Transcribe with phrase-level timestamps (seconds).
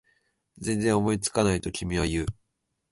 [0.57, 1.61] 全然思いつかない？
[1.61, 2.25] と君は言う